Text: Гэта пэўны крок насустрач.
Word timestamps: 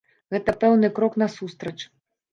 Гэта 0.35 0.55
пэўны 0.63 0.89
крок 1.01 1.19
насустрач. 1.23 1.79